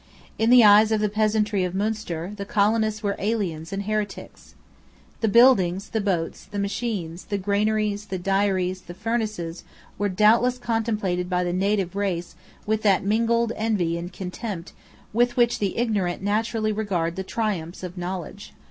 [0.39, 4.55] In the eyes of the peasantry of Munster the colonists were aliens and heretics.
[5.19, 9.63] The buildings, the boats, the machines, the granaries, the dairies, the furnaces,
[9.99, 12.33] were doubtless contemplated by the native race
[12.65, 14.73] with that mingled envy and contempt
[15.13, 18.55] with which the ignorant naturally regard the triumphs of knowledge.